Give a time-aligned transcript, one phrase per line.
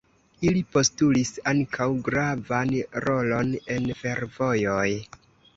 [0.51, 2.73] Ili postulis ankaŭ gravan
[3.07, 4.91] rolon en fervojoj.